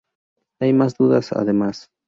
[0.59, 1.91] Hay más dudas, además.